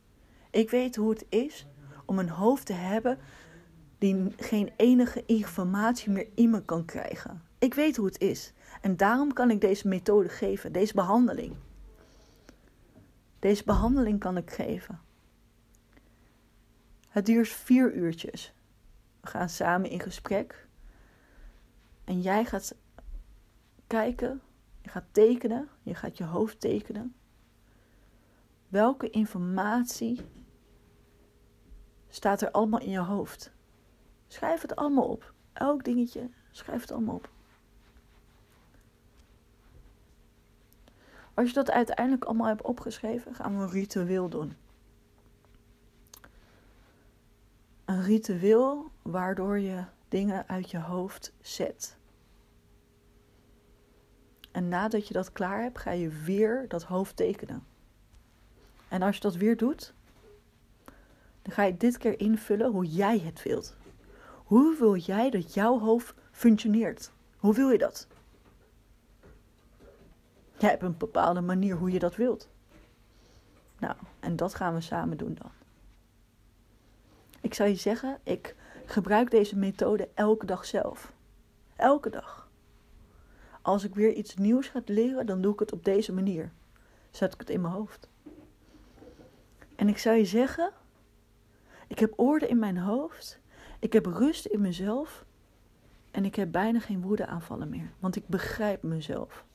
Ik 0.49 0.69
weet 0.69 0.95
hoe 0.95 1.09
het 1.09 1.25
is 1.29 1.67
om 2.05 2.19
een 2.19 2.29
hoofd 2.29 2.65
te 2.65 2.73
hebben 2.73 3.19
die 3.97 4.33
geen 4.37 4.71
enige 4.75 5.23
informatie 5.25 6.11
meer 6.11 6.27
in 6.35 6.49
me 6.49 6.61
kan 6.61 6.85
krijgen. 6.85 7.41
Ik 7.59 7.73
weet 7.73 7.95
hoe 7.95 8.05
het 8.05 8.19
is. 8.19 8.53
En 8.81 8.97
daarom 8.97 9.33
kan 9.33 9.51
ik 9.51 9.61
deze 9.61 9.87
methode 9.87 10.29
geven, 10.29 10.71
deze 10.71 10.93
behandeling. 10.93 11.55
Deze 13.39 13.63
behandeling 13.63 14.19
kan 14.19 14.37
ik 14.37 14.51
geven. 14.51 14.99
Het 17.09 17.25
duurt 17.25 17.49
vier 17.49 17.93
uurtjes. 17.93 18.53
We 19.21 19.27
gaan 19.27 19.49
samen 19.49 19.89
in 19.89 19.99
gesprek. 19.99 20.67
En 22.03 22.21
jij 22.21 22.45
gaat 22.45 22.75
kijken, 23.87 24.41
je 24.81 24.89
gaat 24.89 25.05
tekenen, 25.11 25.69
je 25.83 25.95
gaat 25.95 26.17
je 26.17 26.23
hoofd 26.23 26.59
tekenen. 26.59 27.15
Welke 28.67 29.09
informatie 29.09 30.21
staat 32.07 32.41
er 32.41 32.51
allemaal 32.51 32.79
in 32.79 32.89
je 32.89 32.99
hoofd? 32.99 33.51
Schrijf 34.27 34.61
het 34.61 34.75
allemaal 34.75 35.07
op. 35.07 35.33
Elk 35.53 35.83
dingetje, 35.83 36.29
schrijf 36.51 36.81
het 36.81 36.91
allemaal 36.91 37.15
op. 37.15 37.29
Als 41.33 41.47
je 41.47 41.53
dat 41.53 41.71
uiteindelijk 41.71 42.25
allemaal 42.25 42.47
hebt 42.47 42.61
opgeschreven, 42.61 43.35
gaan 43.35 43.57
we 43.57 43.63
een 43.63 43.69
ritueel 43.69 44.29
doen. 44.29 44.53
Een 47.85 48.01
ritueel 48.01 48.91
waardoor 49.01 49.59
je 49.59 49.83
dingen 50.07 50.47
uit 50.47 50.71
je 50.71 50.79
hoofd 50.79 51.33
zet. 51.41 51.97
En 54.51 54.67
nadat 54.67 55.07
je 55.07 55.13
dat 55.13 55.31
klaar 55.31 55.61
hebt, 55.61 55.77
ga 55.77 55.91
je 55.91 56.09
weer 56.09 56.67
dat 56.67 56.83
hoofd 56.83 57.15
tekenen. 57.15 57.74
En 58.95 59.01
als 59.01 59.15
je 59.15 59.21
dat 59.21 59.35
weer 59.35 59.57
doet, 59.57 59.93
dan 61.41 61.53
ga 61.53 61.63
je 61.63 61.77
dit 61.77 61.97
keer 61.97 62.19
invullen 62.19 62.71
hoe 62.71 62.85
jij 62.85 63.19
het 63.19 63.43
wilt. 63.43 63.75
Hoe 64.45 64.77
wil 64.79 64.95
jij 64.95 65.29
dat 65.29 65.53
jouw 65.53 65.79
hoofd 65.79 66.13
functioneert? 66.31 67.11
Hoe 67.37 67.53
wil 67.53 67.69
je 67.69 67.77
dat? 67.77 68.07
Jij 70.57 70.69
hebt 70.69 70.83
een 70.83 70.97
bepaalde 70.97 71.41
manier 71.41 71.75
hoe 71.75 71.91
je 71.91 71.99
dat 71.99 72.15
wilt. 72.15 72.49
Nou, 73.79 73.95
en 74.19 74.35
dat 74.35 74.55
gaan 74.55 74.73
we 74.73 74.81
samen 74.81 75.17
doen 75.17 75.37
dan. 75.41 75.51
Ik 77.41 77.53
zou 77.53 77.69
je 77.69 77.75
zeggen, 77.75 78.19
ik 78.23 78.55
gebruik 78.85 79.31
deze 79.31 79.57
methode 79.57 80.09
elke 80.13 80.45
dag 80.45 80.65
zelf. 80.65 81.13
Elke 81.75 82.09
dag. 82.09 82.49
Als 83.61 83.83
ik 83.83 83.95
weer 83.95 84.13
iets 84.13 84.35
nieuws 84.35 84.67
ga 84.67 84.81
leren, 84.85 85.25
dan 85.25 85.41
doe 85.41 85.53
ik 85.53 85.59
het 85.59 85.71
op 85.71 85.85
deze 85.85 86.13
manier. 86.13 86.51
Zet 87.11 87.33
ik 87.33 87.39
het 87.39 87.49
in 87.49 87.61
mijn 87.61 87.73
hoofd. 87.73 88.13
En 89.75 89.87
ik 89.87 89.97
zou 89.97 90.17
je 90.17 90.25
zeggen, 90.25 90.71
ik 91.87 91.99
heb 91.99 92.13
orde 92.19 92.47
in 92.47 92.59
mijn 92.59 92.77
hoofd. 92.77 93.39
Ik 93.79 93.93
heb 93.93 94.05
rust 94.05 94.45
in 94.45 94.61
mezelf. 94.61 95.25
En 96.11 96.25
ik 96.25 96.35
heb 96.35 96.51
bijna 96.51 96.79
geen 96.79 97.01
woedeaanvallen 97.01 97.69
meer. 97.69 97.91
Want 97.99 98.15
ik 98.15 98.27
begrijp 98.27 98.83
mezelf. 98.83 99.45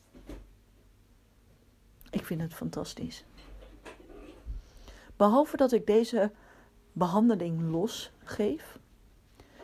Ik 2.09 2.25
vind 2.25 2.41
het 2.41 2.53
fantastisch. 2.53 3.25
Behalve 5.15 5.57
dat 5.57 5.71
ik 5.71 5.85
deze 5.85 6.31
behandeling 6.91 7.71
los 7.71 8.11
geef, 8.23 8.79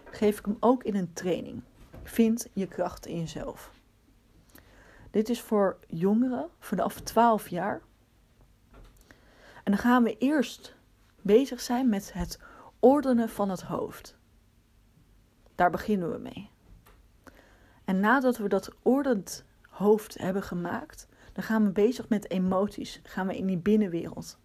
geef 0.06 0.40
ik 0.40 0.46
hem 0.46 0.58
ook 0.60 0.84
in 0.84 0.96
een 0.96 1.14
training. 1.14 1.62
Vind 2.04 2.48
je 2.54 2.68
kracht 2.68 3.06
in 3.06 3.20
jezelf. 3.20 3.72
Dit 5.12 5.30
is 5.30 5.42
voor 5.42 5.78
jongeren 5.88 6.50
vanaf 6.60 7.02
12 7.02 7.48
jaar. 7.48 7.82
En 9.68 9.74
dan 9.74 9.82
gaan 9.82 10.04
we 10.04 10.18
eerst 10.18 10.76
bezig 11.22 11.62
zijn 11.62 11.90
met 11.90 12.14
het 12.14 12.40
ordenen 12.80 13.30
van 13.30 13.50
het 13.50 13.62
hoofd. 13.62 14.18
Daar 15.56 15.70
beginnen 15.70 16.12
we 16.12 16.18
mee. 16.18 16.50
En 17.86 18.00
nadat 18.00 18.38
we 18.38 18.48
dat 18.48 18.72
ordend 18.82 19.46
hoofd 19.70 20.18
hebben 20.18 20.44
gemaakt, 20.44 21.08
dan 21.34 21.44
gaan 21.44 21.64
we 21.64 21.72
bezig 21.72 22.10
met 22.10 22.30
emoties. 22.30 23.02
Gaan 23.04 23.28
we 23.28 23.38
in 23.38 23.46
die 23.46 23.58
binnenwereld. 23.58 24.40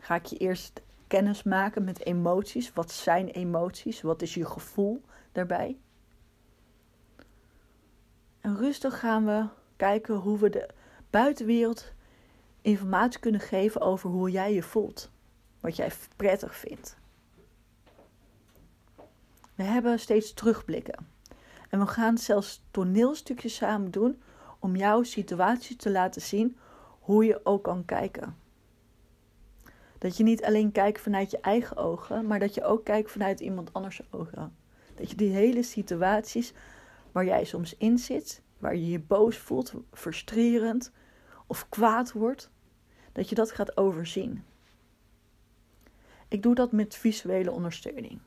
Ga 0.00 0.14
ik 0.14 0.24
je 0.24 0.36
eerst 0.36 0.82
kennis 1.06 1.42
maken 1.42 1.84
met 1.84 2.04
emoties. 2.04 2.72
Wat 2.72 2.92
zijn 2.92 3.28
emoties? 3.28 4.02
Wat 4.02 4.22
is 4.22 4.34
je 4.34 4.46
gevoel 4.46 5.02
daarbij? 5.32 5.78
En 8.40 8.56
rustig 8.56 8.98
gaan 8.98 9.24
we 9.24 9.46
kijken 9.76 10.14
hoe 10.14 10.38
we 10.38 10.50
de 10.50 10.68
buitenwereld 11.10 11.92
informatie 12.62 13.20
kunnen 13.20 13.40
geven 13.40 13.80
over 13.80 14.10
hoe 14.10 14.30
jij 14.30 14.54
je 14.54 14.62
voelt. 14.62 15.10
Wat 15.60 15.76
jij 15.76 15.92
prettig 16.16 16.56
vindt. 16.56 16.96
We 19.54 19.62
hebben 19.62 19.98
steeds 19.98 20.34
terugblikken. 20.34 21.06
En 21.68 21.78
we 21.78 21.86
gaan 21.86 22.18
zelfs 22.18 22.62
toneelstukjes 22.70 23.54
samen 23.54 23.90
doen 23.90 24.22
om 24.58 24.76
jouw 24.76 25.02
situatie 25.02 25.76
te 25.76 25.90
laten 25.90 26.22
zien 26.22 26.56
hoe 27.00 27.24
je 27.24 27.40
ook 27.44 27.62
kan 27.62 27.84
kijken. 27.84 28.36
Dat 29.98 30.16
je 30.16 30.22
niet 30.22 30.44
alleen 30.44 30.72
kijkt 30.72 31.00
vanuit 31.00 31.30
je 31.30 31.40
eigen 31.40 31.76
ogen, 31.76 32.26
maar 32.26 32.38
dat 32.38 32.54
je 32.54 32.64
ook 32.64 32.84
kijkt 32.84 33.10
vanuit 33.10 33.40
iemand 33.40 33.72
anders 33.72 34.00
ogen. 34.10 34.56
Dat 34.94 35.10
je 35.10 35.16
die 35.16 35.30
hele 35.30 35.62
situaties 35.62 36.52
waar 37.12 37.24
jij 37.24 37.44
soms 37.44 37.76
in 37.76 37.98
zit, 37.98 38.42
waar 38.58 38.76
je 38.76 38.88
je 38.88 39.00
boos 39.00 39.36
voelt, 39.36 39.72
frustrerend 39.92 40.92
of 41.50 41.68
kwaad 41.68 42.12
wordt, 42.12 42.50
dat 43.12 43.28
je 43.28 43.34
dat 43.34 43.50
gaat 43.50 43.76
overzien. 43.76 44.44
Ik 46.28 46.42
doe 46.42 46.54
dat 46.54 46.72
met 46.72 46.96
visuele 46.96 47.50
ondersteuning. 47.50 48.20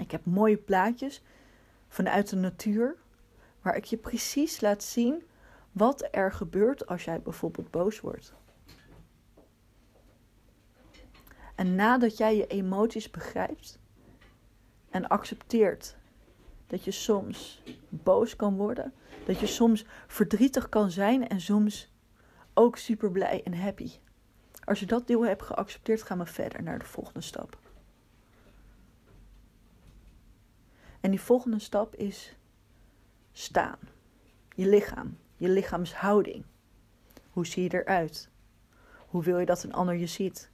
Ik 0.00 0.10
heb 0.10 0.24
mooie 0.24 0.56
plaatjes 0.56 1.22
vanuit 1.88 2.28
de 2.28 2.36
natuur, 2.36 2.96
waar 3.62 3.76
ik 3.76 3.84
je 3.84 3.96
precies 3.96 4.60
laat 4.60 4.82
zien 4.82 5.22
wat 5.72 6.08
er 6.10 6.32
gebeurt 6.32 6.86
als 6.86 7.04
jij 7.04 7.20
bijvoorbeeld 7.20 7.70
boos 7.70 8.00
wordt. 8.00 8.34
En 11.54 11.74
nadat 11.74 12.16
jij 12.16 12.36
je 12.36 12.46
emoties 12.46 13.10
begrijpt 13.10 13.78
en 14.90 15.08
accepteert 15.08 15.96
dat 16.66 16.84
je 16.84 16.90
soms 16.90 17.62
boos 17.88 18.36
kan 18.36 18.56
worden, 18.56 18.92
dat 19.26 19.40
je 19.40 19.46
soms 19.46 19.84
verdrietig 20.06 20.68
kan 20.68 20.90
zijn 20.90 21.28
en 21.28 21.40
soms 21.40 21.92
ook 22.54 22.76
super 22.76 23.10
blij 23.10 23.42
en 23.44 23.54
happy. 23.54 23.90
Als 24.64 24.80
je 24.80 24.86
dat 24.86 25.06
deel 25.06 25.26
hebt 25.26 25.42
geaccepteerd, 25.42 26.02
gaan 26.02 26.18
we 26.18 26.26
verder 26.26 26.62
naar 26.62 26.78
de 26.78 26.84
volgende 26.84 27.20
stap. 27.20 27.58
En 31.00 31.10
die 31.10 31.20
volgende 31.20 31.58
stap 31.58 31.94
is 31.94 32.36
staan. 33.32 33.78
Je 34.54 34.68
lichaam, 34.68 35.18
je 35.36 35.48
lichaamshouding. 35.48 36.44
Hoe 37.30 37.46
zie 37.46 37.62
je 37.62 37.74
eruit? 37.74 38.28
Hoe 39.08 39.22
wil 39.22 39.38
je 39.38 39.46
dat 39.46 39.62
een 39.62 39.72
ander 39.72 39.94
je 39.94 40.06
ziet? 40.06 40.50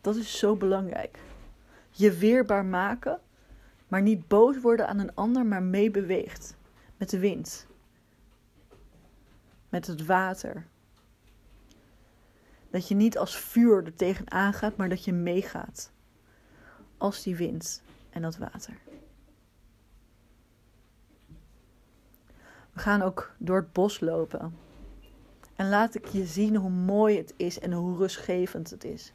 Dat 0.00 0.16
is 0.16 0.38
zo 0.38 0.56
belangrijk. 0.56 1.18
Je 1.90 2.12
weerbaar 2.12 2.64
maken, 2.64 3.20
maar 3.88 4.02
niet 4.02 4.28
boos 4.28 4.60
worden 4.60 4.88
aan 4.88 4.98
een 4.98 5.14
ander, 5.14 5.46
maar 5.46 5.62
meebeweegt 5.62 6.56
met 7.02 7.10
de 7.10 7.18
wind, 7.18 7.66
met 9.68 9.86
het 9.86 10.06
water. 10.06 10.66
Dat 12.70 12.88
je 12.88 12.94
niet 12.94 13.18
als 13.18 13.36
vuur 13.36 13.84
er 13.84 13.94
tegenaan 13.94 14.52
gaat, 14.52 14.76
maar 14.76 14.88
dat 14.88 15.04
je 15.04 15.12
meegaat 15.12 15.92
als 16.98 17.22
die 17.22 17.36
wind 17.36 17.82
en 18.10 18.22
dat 18.22 18.36
water. 18.36 18.78
We 22.72 22.80
gaan 22.80 23.02
ook 23.02 23.34
door 23.38 23.56
het 23.56 23.72
bos 23.72 24.00
lopen. 24.00 24.58
En 25.56 25.68
laat 25.68 25.94
ik 25.94 26.06
je 26.06 26.26
zien 26.26 26.56
hoe 26.56 26.70
mooi 26.70 27.16
het 27.16 27.34
is 27.36 27.58
en 27.58 27.72
hoe 27.72 27.96
rustgevend 27.96 28.70
het 28.70 28.84
is. 28.84 29.12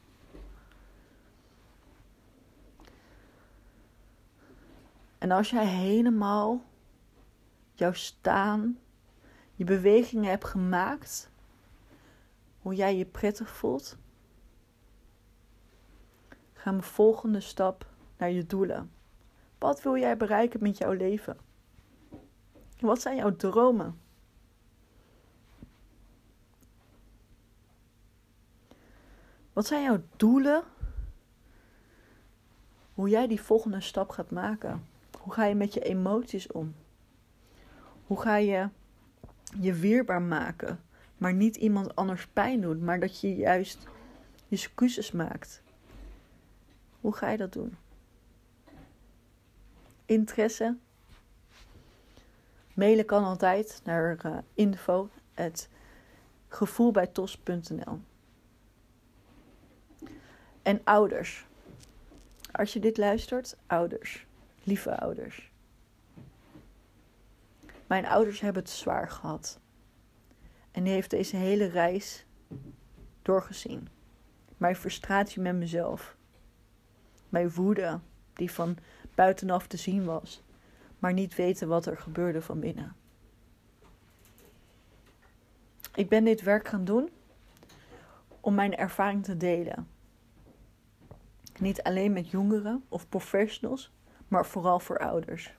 En 5.18 5.30
als 5.30 5.50
jij 5.50 5.66
helemaal 5.66 6.66
jouw 7.78 7.92
staan, 7.92 8.78
je 9.54 9.64
bewegingen 9.64 10.30
hebt 10.30 10.44
gemaakt, 10.44 11.30
hoe 12.62 12.74
jij 12.74 12.96
je 12.96 13.04
prettig 13.04 13.50
voelt, 13.50 13.96
gaan 16.52 16.76
we 16.76 16.82
volgende 16.82 17.40
stap 17.40 17.86
naar 18.16 18.30
je 18.30 18.46
doelen. 18.46 18.90
Wat 19.58 19.82
wil 19.82 19.96
jij 19.96 20.16
bereiken 20.16 20.62
met 20.62 20.78
jouw 20.78 20.92
leven? 20.92 21.36
Wat 22.80 23.00
zijn 23.00 23.16
jouw 23.16 23.36
dromen? 23.36 24.00
Wat 29.52 29.66
zijn 29.66 29.82
jouw 29.82 30.02
doelen? 30.16 30.62
Hoe 32.94 33.08
jij 33.08 33.26
die 33.26 33.40
volgende 33.40 33.80
stap 33.80 34.10
gaat 34.10 34.30
maken? 34.30 34.86
Hoe 35.20 35.32
ga 35.32 35.44
je 35.44 35.54
met 35.54 35.74
je 35.74 35.80
emoties 35.80 36.52
om? 36.52 36.74
Hoe 38.08 38.20
ga 38.20 38.36
je 38.36 38.68
je 39.60 39.72
weerbaar 39.72 40.22
maken, 40.22 40.80
maar 41.16 41.32
niet 41.32 41.56
iemand 41.56 41.96
anders 41.96 42.26
pijn 42.26 42.60
doen, 42.60 42.84
maar 42.84 43.00
dat 43.00 43.20
je 43.20 43.36
juist 43.36 43.86
je 44.46 44.56
excuses 44.56 45.12
maakt? 45.12 45.62
Hoe 47.00 47.12
ga 47.12 47.30
je 47.30 47.36
dat 47.36 47.52
doen? 47.52 47.76
Interesse? 50.04 50.76
Mailen 52.74 53.04
kan 53.04 53.24
altijd 53.24 53.80
naar 53.84 54.26
uh, 54.26 54.38
info 54.54 55.10
gevoelbijtos.nl. 56.48 58.00
En 60.62 60.80
ouders. 60.84 61.46
Als 62.52 62.72
je 62.72 62.80
dit 62.80 62.96
luistert, 62.96 63.56
ouders. 63.66 64.26
Lieve 64.62 65.00
ouders. 65.00 65.50
Mijn 67.88 68.06
ouders 68.06 68.40
hebben 68.40 68.62
het 68.62 68.70
zwaar 68.70 69.10
gehad. 69.10 69.60
En 70.70 70.84
die 70.84 70.92
heeft 70.92 71.10
deze 71.10 71.36
hele 71.36 71.66
reis 71.66 72.26
doorgezien. 73.22 73.88
Mijn 74.56 74.76
frustratie 74.76 75.42
met 75.42 75.54
mezelf. 75.54 76.16
Mijn 77.28 77.50
woede, 77.50 78.00
die 78.32 78.50
van 78.50 78.76
buitenaf 79.14 79.66
te 79.66 79.76
zien 79.76 80.04
was, 80.04 80.42
maar 80.98 81.12
niet 81.12 81.34
weten 81.34 81.68
wat 81.68 81.86
er 81.86 81.96
gebeurde 81.96 82.42
van 82.42 82.60
binnen. 82.60 82.96
Ik 85.94 86.08
ben 86.08 86.24
dit 86.24 86.42
werk 86.42 86.68
gaan 86.68 86.84
doen 86.84 87.10
om 88.40 88.54
mijn 88.54 88.76
ervaring 88.76 89.24
te 89.24 89.36
delen. 89.36 89.88
Niet 91.58 91.82
alleen 91.82 92.12
met 92.12 92.30
jongeren 92.30 92.84
of 92.88 93.08
professionals, 93.08 93.92
maar 94.28 94.46
vooral 94.46 94.80
voor 94.80 94.98
ouders. 94.98 95.56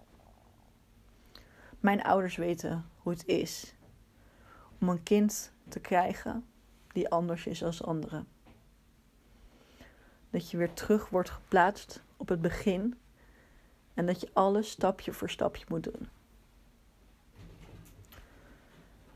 Mijn 1.79 2.03
ouders 2.03 2.35
weten 2.35 2.85
hoe 2.97 3.11
het 3.11 3.25
is 3.25 3.73
om 4.79 4.89
een 4.89 5.03
kind 5.03 5.51
te 5.69 5.79
krijgen 5.79 6.45
die 6.87 7.09
anders 7.09 7.45
is 7.45 7.63
als 7.63 7.83
anderen. 7.83 8.27
Dat 10.29 10.51
je 10.51 10.57
weer 10.57 10.73
terug 10.73 11.09
wordt 11.09 11.29
geplaatst 11.29 12.03
op 12.17 12.29
het 12.29 12.41
begin 12.41 12.97
en 13.93 14.05
dat 14.05 14.21
je 14.21 14.29
alles 14.33 14.69
stapje 14.69 15.13
voor 15.13 15.29
stapje 15.29 15.65
moet 15.67 15.83
doen. 15.83 16.07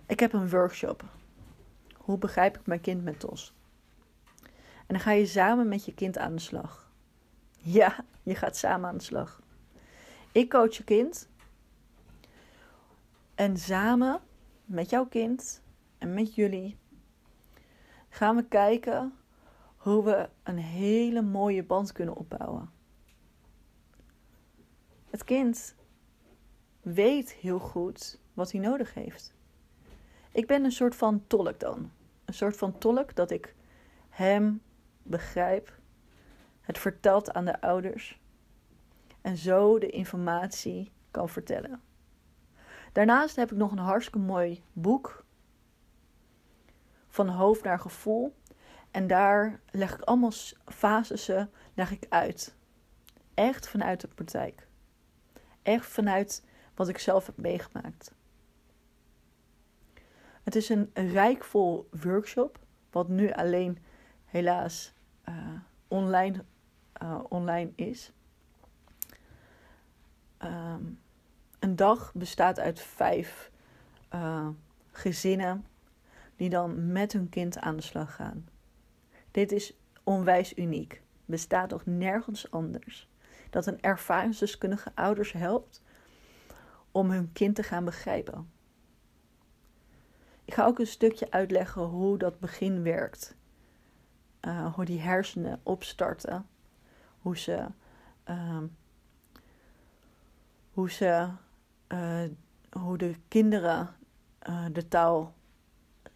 Ik 0.05 0.19
heb 0.19 0.33
een 0.33 0.49
workshop. 0.49 1.03
Hoe 1.95 2.17
begrijp 2.17 2.57
ik 2.57 2.65
mijn 2.65 2.81
kind 2.81 3.03
met 3.03 3.19
TOS? 3.19 3.53
En 4.85 4.99
dan 4.99 4.99
ga 4.99 5.11
je 5.11 5.25
samen 5.25 5.67
met 5.67 5.85
je 5.85 5.93
kind 5.93 6.17
aan 6.17 6.35
de 6.35 6.41
slag. 6.41 6.91
Ja, 7.57 8.05
je 8.23 8.35
gaat 8.35 8.57
samen 8.57 8.89
aan 8.89 8.97
de 8.97 9.03
slag. 9.03 9.41
Ik 10.31 10.49
coach 10.49 10.77
je 10.77 10.83
kind. 10.83 11.29
En 13.35 13.57
samen 13.57 14.21
met 14.65 14.89
jouw 14.89 15.05
kind 15.05 15.63
en 15.97 16.13
met 16.13 16.35
jullie 16.35 16.77
gaan 18.09 18.35
we 18.35 18.47
kijken 18.47 19.13
hoe 19.77 20.03
we 20.03 20.29
een 20.43 20.57
hele 20.57 21.21
mooie 21.21 21.63
band 21.63 21.91
kunnen 21.91 22.15
opbouwen. 22.15 22.71
Het 25.09 25.23
kind 25.23 25.75
weet 26.81 27.33
heel 27.33 27.59
goed 27.59 28.19
wat 28.33 28.51
hij 28.51 28.61
nodig 28.61 28.93
heeft. 28.93 29.33
Ik 30.31 30.47
ben 30.47 30.63
een 30.63 30.71
soort 30.71 30.95
van 30.95 31.23
tolk 31.27 31.59
dan. 31.59 31.91
Een 32.25 32.33
soort 32.33 32.57
van 32.57 32.77
tolk 32.77 33.15
dat 33.15 33.31
ik 33.31 33.55
hem 34.09 34.61
begrijp, 35.03 35.79
het 36.61 36.77
vertelt 36.77 37.33
aan 37.33 37.45
de 37.45 37.61
ouders 37.61 38.21
en 39.21 39.37
zo 39.37 39.79
de 39.79 39.89
informatie 39.89 40.91
kan 41.11 41.29
vertellen. 41.29 41.81
Daarnaast 42.93 43.35
heb 43.35 43.51
ik 43.51 43.57
nog 43.57 43.71
een 43.71 43.77
hartstikke 43.77 44.19
mooi 44.19 44.63
boek 44.73 45.25
van 47.07 47.27
hoofd 47.27 47.63
naar 47.63 47.79
gevoel 47.79 48.35
en 48.91 49.07
daar 49.07 49.59
leg 49.71 49.93
ik 49.93 50.01
allemaal 50.01 50.31
fasissen 50.65 51.51
leg 51.73 51.91
ik 51.91 52.05
uit. 52.09 52.55
Echt 53.33 53.67
vanuit 53.67 54.01
de 54.01 54.07
praktijk. 54.07 54.67
Echt 55.61 55.85
vanuit 55.85 56.43
wat 56.75 56.87
ik 56.87 56.97
zelf 56.97 57.25
heb 57.25 57.37
meegemaakt. 57.37 58.13
Het 60.43 60.55
is 60.55 60.69
een 60.69 60.91
rijkvol 60.93 61.89
workshop, 62.01 62.59
wat 62.91 63.07
nu 63.07 63.31
alleen 63.31 63.77
helaas 64.25 64.93
uh, 65.29 65.35
online, 65.87 66.43
uh, 67.03 67.19
online 67.29 67.71
is. 67.75 68.11
Um, 70.39 71.02
een 71.63 71.75
dag 71.75 72.11
bestaat 72.13 72.59
uit 72.59 72.79
vijf 72.79 73.51
uh, 74.13 74.47
gezinnen 74.91 75.65
die 76.35 76.49
dan 76.49 76.91
met 76.91 77.13
hun 77.13 77.29
kind 77.29 77.59
aan 77.59 77.75
de 77.75 77.81
slag 77.81 78.15
gaan. 78.15 78.47
Dit 79.31 79.51
is 79.51 79.73
onwijs 80.03 80.57
uniek. 80.57 81.01
Bestaat 81.25 81.69
nog 81.69 81.85
nergens 81.85 82.51
anders. 82.51 83.09
Dat 83.49 83.65
een 83.65 83.81
ervaringsdeskundige 83.81 84.91
ouders 84.95 85.31
helpt 85.31 85.81
om 86.91 87.11
hun 87.11 87.31
kind 87.33 87.55
te 87.55 87.63
gaan 87.63 87.85
begrijpen. 87.85 88.51
Ik 90.45 90.53
ga 90.53 90.65
ook 90.65 90.79
een 90.79 90.87
stukje 90.87 91.31
uitleggen 91.31 91.81
hoe 91.81 92.17
dat 92.17 92.39
begin 92.39 92.83
werkt. 92.83 93.35
Uh, 94.41 94.73
hoe 94.73 94.85
die 94.85 94.99
hersenen 94.99 95.59
opstarten. 95.63 96.47
Hoe 97.21 97.37
ze, 97.37 97.65
uh, 98.29 98.57
hoe, 100.71 100.91
ze 100.91 101.29
uh, 101.93 102.23
hoe 102.71 102.97
de 102.97 103.15
kinderen 103.27 103.95
uh, 104.49 104.65
de 104.71 104.87
taal 104.87 105.35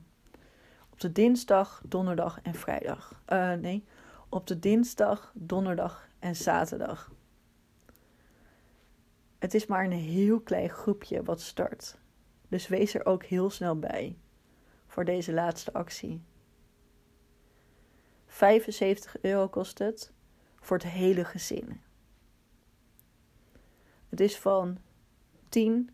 Op 0.90 1.00
de 1.00 1.12
dinsdag, 1.12 1.82
donderdag 1.86 2.42
en 2.42 2.56
vrijdag. 2.56 3.22
Uh, 3.28 3.54
nee, 3.54 3.86
op 4.30 4.48
de 4.48 4.60
dinsdag, 4.60 5.32
donderdag 5.36 6.10
en 6.20 6.36
zaterdag. 6.36 7.12
Het 9.40 9.54
is 9.54 9.66
maar 9.66 9.84
een 9.84 9.92
heel 9.92 10.40
klein 10.40 10.70
groepje 10.70 11.24
wat 11.24 11.42
start. 11.42 12.02
Dus 12.54 12.68
wees 12.68 12.94
er 12.94 13.06
ook 13.06 13.24
heel 13.24 13.50
snel 13.50 13.80
bij 13.80 14.18
voor 14.88 15.06
deze 15.06 15.34
laatste 15.34 15.74
actie. 15.74 16.22
75 18.26 19.22
euro 19.22 19.48
kost 19.48 19.80
het 19.80 20.12
voor 20.60 20.78
het 20.78 20.86
hele 20.86 21.26
gezin. 21.26 21.82
Het 24.10 24.20
is 24.20 24.40
van 24.40 24.78
10 25.50 25.90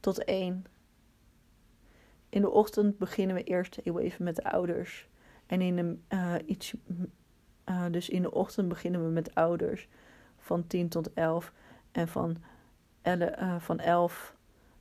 tot 0.00 0.24
1. 0.24 0.64
In 2.28 2.40
de 2.40 2.50
ochtend 2.50 2.98
beginnen 2.98 3.36
we 3.36 3.44
eerst 3.44 3.78
even 3.84 4.24
met 4.24 4.36
de 4.36 4.50
ouders. 4.50 5.08
En 5.46 5.60
in 5.60 5.76
de, 5.76 6.16
uh, 6.16 6.34
iets, 6.46 6.74
uh, 7.68 7.84
dus 7.90 8.08
in 8.08 8.22
de 8.22 8.32
ochtend 8.32 8.68
beginnen 8.68 9.04
we 9.04 9.10
met 9.10 9.34
ouders 9.34 9.88
van 10.38 10.66
10 10.66 10.88
tot 10.88 11.12
11. 11.12 11.52
En 11.92 12.08
van, 12.08 12.36
elle, 13.02 13.36
uh, 13.40 13.60
van 13.60 13.78
11 13.78 14.36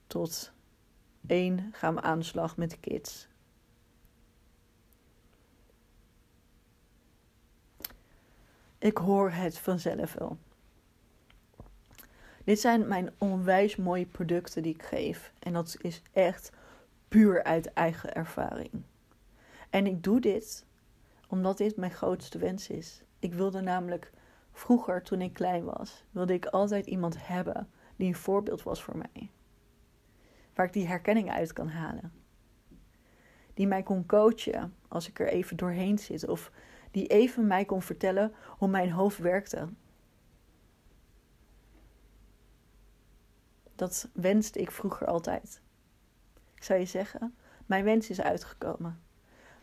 tot 0.08 0.53
1 1.28 1.70
gaan 1.72 1.96
we 1.96 2.02
aan 2.02 2.20
de 2.20 2.26
slag 2.26 2.58
met 2.58 2.70
de 2.70 2.78
kids. 2.80 3.28
Ik 8.78 8.98
hoor 8.98 9.32
het 9.32 9.58
vanzelf 9.58 10.14
wel. 10.14 10.38
Dit 12.44 12.60
zijn 12.60 12.88
mijn 12.88 13.14
onwijs 13.18 13.76
mooie 13.76 14.06
producten 14.06 14.64
die 14.64 14.74
ik 14.74 14.84
geef. 14.84 15.34
En 15.40 15.54
dat 15.54 15.78
is 15.82 16.02
echt 16.12 16.52
puur 17.08 17.44
uit 17.44 17.74
eigen 17.74 18.14
ervaring. 18.14 18.72
En 19.70 19.88
ik 19.88 20.04
doe 20.04 20.20
dit 20.20 20.66
omdat 21.28 21.58
dit 21.58 21.76
mijn 21.76 21.92
grootste 21.92 22.38
wens 22.38 22.70
is. 22.70 23.02
Ik 23.20 23.34
wilde 23.34 23.62
namelijk 23.62 24.12
vroeger, 24.52 25.04
toen 25.04 25.22
ik 25.22 25.34
klein 25.34 25.64
was, 25.64 26.04
wilde 26.12 26.34
ik 26.34 26.46
altijd 26.46 26.86
iemand 26.86 27.28
hebben 27.28 27.70
die 27.96 28.08
een 28.08 28.16
voorbeeld 28.16 28.64
was 28.64 28.84
voor 28.84 28.98
mij. 28.98 29.30
Waar 30.54 30.66
ik 30.66 30.74
die 30.74 30.88
herkenning 30.88 31.32
uit 31.32 31.54
kan 31.54 31.68
halen. 31.68 32.12
Die 33.54 33.68
mij 33.68 33.84
kon 33.84 34.06
coachen 34.06 34.76
als 34.88 35.08
ik 35.08 35.20
er 35.20 35.28
even 35.28 35.58
doorheen 35.58 36.00
zit. 36.00 36.28
Of 36.28 36.52
die 36.92 37.08
even 37.08 37.48
mij 37.48 37.66
kon 37.66 37.82
vertellen 37.82 38.34
hoe 38.48 38.68
mijn 38.68 38.92
hoofd 38.92 39.18
werkte. 39.18 39.68
Dat 43.76 44.10
wenste 44.14 44.60
ik 44.60 44.72
vroeger 44.72 45.08
altijd. 45.08 45.62
Ik 46.56 46.64
zou 46.64 46.80
je 46.80 46.86
zeggen, 46.86 47.36
mijn 47.66 47.84
wens 47.84 48.10
is 48.10 48.22
uitgekomen. 48.22 49.02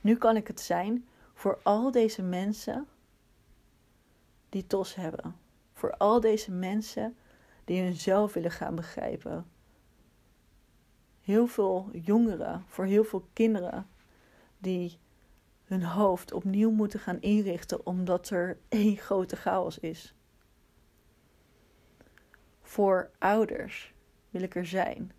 Nu 0.01 0.17
kan 0.17 0.37
ik 0.37 0.47
het 0.47 0.61
zijn 0.61 1.07
voor 1.35 1.61
al 1.63 1.91
deze 1.91 2.23
mensen 2.23 2.89
die 4.49 4.67
TOS 4.67 4.95
hebben. 4.95 5.37
Voor 5.73 5.97
al 5.97 6.21
deze 6.21 6.51
mensen 6.53 7.17
die 7.65 7.83
hunzelf 7.83 8.33
willen 8.33 8.51
gaan 8.51 8.75
begrijpen. 8.75 9.47
Heel 11.31 11.47
veel 11.47 11.89
jongeren, 11.93 12.65
voor 12.67 12.85
heel 12.85 13.05
veel 13.05 13.29
kinderen 13.33 13.87
die 14.59 14.99
hun 15.65 15.83
hoofd 15.83 16.33
opnieuw 16.33 16.71
moeten 16.71 17.01
gaan 17.01 17.21
inrichten 17.21 17.87
omdat 17.87 18.31
er 18.31 18.59
één 18.69 18.97
grote 18.97 19.37
chaos 19.37 19.79
is. 19.79 20.15
Voor 22.61 23.11
ouders 23.19 23.95
wil 24.31 24.43
ik 24.43 24.55
er 24.55 24.67
zijn. 24.67 25.13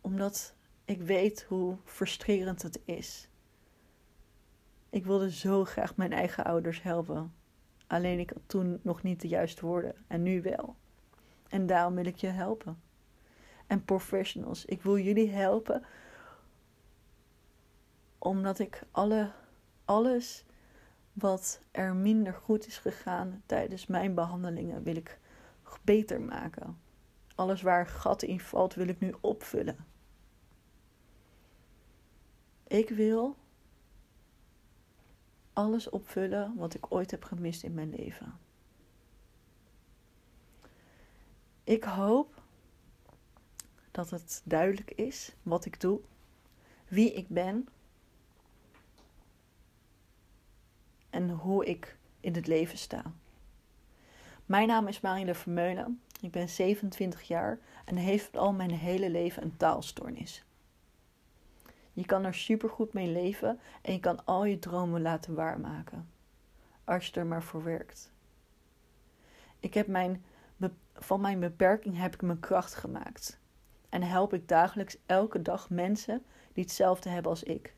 Omdat 0.00 0.54
ik 0.84 1.00
weet 1.00 1.42
hoe 1.42 1.76
frustrerend 1.84 2.62
het 2.62 2.80
is. 2.84 3.28
Ik 4.90 5.04
wilde 5.04 5.30
zo 5.30 5.64
graag 5.64 5.96
mijn 5.96 6.12
eigen 6.12 6.44
ouders 6.44 6.82
helpen. 6.82 7.34
Alleen 7.86 8.18
ik 8.18 8.30
had 8.30 8.42
toen 8.46 8.80
nog 8.82 9.02
niet 9.02 9.20
de 9.20 9.28
juiste 9.28 9.66
woorden 9.66 9.94
en 10.06 10.22
nu 10.22 10.42
wel. 10.42 10.76
En 11.48 11.66
daarom 11.66 11.94
wil 11.94 12.06
ik 12.06 12.16
je 12.16 12.26
helpen. 12.26 12.84
En 13.66 13.84
professionals, 13.84 14.64
ik 14.64 14.82
wil 14.82 14.98
jullie 14.98 15.30
helpen 15.30 15.84
omdat 18.18 18.58
ik 18.58 18.82
alle, 18.90 19.32
alles 19.84 20.44
wat 21.12 21.60
er 21.70 21.94
minder 21.94 22.32
goed 22.34 22.66
is 22.66 22.78
gegaan 22.78 23.42
tijdens 23.46 23.86
mijn 23.86 24.14
behandelingen 24.14 24.82
wil 24.82 24.96
ik 24.96 25.18
beter 25.82 26.20
maken. 26.20 26.78
Alles 27.34 27.62
waar 27.62 27.86
gat 27.86 28.22
in 28.22 28.40
valt 28.40 28.74
wil 28.74 28.88
ik 28.88 29.00
nu 29.00 29.14
opvullen. 29.20 29.86
Ik 32.66 32.88
wil 32.88 33.36
alles 35.52 35.88
opvullen 35.88 36.54
wat 36.56 36.74
ik 36.74 36.92
ooit 36.92 37.10
heb 37.10 37.24
gemist 37.24 37.62
in 37.62 37.74
mijn 37.74 37.90
leven. 37.90 38.38
Ik 41.64 41.84
hoop 41.84 42.35
dat 43.96 44.10
het 44.10 44.42
duidelijk 44.44 44.90
is 44.90 45.32
wat 45.42 45.64
ik 45.64 45.80
doe, 45.80 46.00
wie 46.88 47.12
ik 47.12 47.28
ben 47.28 47.68
en 51.10 51.30
hoe 51.30 51.64
ik 51.64 51.96
in 52.20 52.34
het 52.34 52.46
leven 52.46 52.78
sta. 52.78 53.02
Mijn 54.46 54.68
naam 54.68 54.86
is 54.86 55.00
Marine 55.00 55.34
Vermeulen. 55.34 56.00
Ik 56.20 56.30
ben 56.30 56.48
27 56.48 57.22
jaar 57.22 57.58
en 57.84 57.96
heeft 57.96 58.36
al 58.36 58.52
mijn 58.52 58.70
hele 58.70 59.10
leven 59.10 59.42
een 59.42 59.56
taalstoornis. 59.56 60.44
Je 61.92 62.06
kan 62.06 62.24
er 62.24 62.34
supergoed 62.34 62.92
mee 62.92 63.08
leven 63.08 63.60
en 63.82 63.92
je 63.92 64.00
kan 64.00 64.24
al 64.24 64.44
je 64.44 64.58
dromen 64.58 65.02
laten 65.02 65.34
waarmaken. 65.34 66.08
Als 66.84 67.06
je 67.06 67.20
er 67.20 67.26
maar 67.26 67.42
voor 67.42 67.64
werkt. 67.64 68.12
Ik 69.60 69.74
heb 69.74 69.86
mijn, 69.86 70.24
van 70.94 71.20
mijn 71.20 71.40
beperking 71.40 71.98
heb 71.98 72.14
ik 72.14 72.22
mijn 72.22 72.40
kracht 72.40 72.74
gemaakt. 72.74 73.38
En 73.96 74.02
help 74.02 74.34
ik 74.34 74.48
dagelijks 74.48 74.96
elke 75.06 75.42
dag 75.42 75.70
mensen 75.70 76.24
die 76.52 76.62
hetzelfde 76.62 77.08
hebben 77.08 77.30
als 77.30 77.42
ik. 77.42 77.74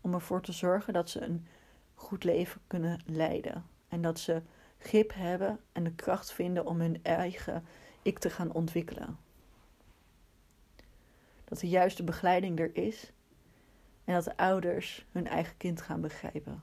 Om 0.00 0.14
ervoor 0.14 0.42
te 0.42 0.52
zorgen 0.52 0.92
dat 0.92 1.10
ze 1.10 1.20
een 1.20 1.46
goed 1.94 2.24
leven 2.24 2.60
kunnen 2.66 3.00
leiden 3.06 3.66
en 3.88 4.02
dat 4.02 4.18
ze 4.18 4.42
grip 4.78 5.12
hebben 5.14 5.60
en 5.72 5.84
de 5.84 5.94
kracht 5.94 6.32
vinden 6.32 6.66
om 6.66 6.80
hun 6.80 7.02
eigen 7.02 7.64
ik 8.02 8.18
te 8.18 8.30
gaan 8.30 8.52
ontwikkelen. 8.52 9.18
Dat 11.44 11.58
de 11.58 11.68
juiste 11.68 12.04
begeleiding 12.04 12.58
er 12.58 12.76
is 12.76 13.12
en 14.04 14.14
dat 14.14 14.24
de 14.24 14.36
ouders 14.36 15.06
hun 15.12 15.26
eigen 15.26 15.56
kind 15.56 15.80
gaan 15.82 16.00
begrijpen. 16.00 16.62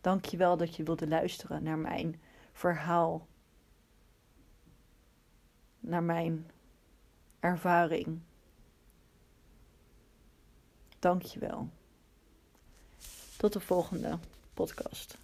Dank 0.00 0.24
je 0.24 0.36
wel 0.36 0.56
dat 0.56 0.76
je 0.76 0.82
wilde 0.82 1.08
luisteren 1.08 1.62
naar 1.62 1.78
mijn 1.78 2.20
verhaal, 2.52 3.26
naar 5.80 6.02
mijn 6.02 6.50
ervaring. 7.40 8.20
Dank 10.98 11.22
je 11.22 11.38
wel. 11.38 11.68
Tot 13.36 13.52
de 13.52 13.60
volgende 13.60 14.18
podcast. 14.54 15.18